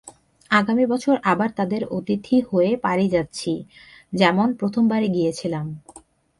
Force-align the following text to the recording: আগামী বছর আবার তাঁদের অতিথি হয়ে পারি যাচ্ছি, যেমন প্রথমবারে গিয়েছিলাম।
আগামী 0.51 0.85
বছর 0.85 1.15
আবার 1.23 1.49
তাঁদের 1.55 1.81
অতিথি 1.89 2.37
হয়ে 2.41 2.71
পারি 2.77 3.05
যাচ্ছি, 3.09 3.51
যেমন 4.13 4.47
প্রথমবারে 4.53 5.07
গিয়েছিলাম। 5.07 5.65